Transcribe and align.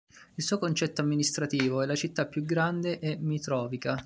Il 0.33 0.43
suo 0.43 0.59
centro 0.73 1.03
amministrativo 1.03 1.79
e 1.79 1.85
la 1.85 1.93
città 1.93 2.25
più 2.25 2.41
grande 2.41 2.97
è 2.97 3.15
Mitrovica. 3.17 3.99